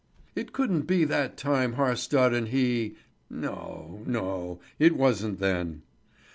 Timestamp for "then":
5.37-5.83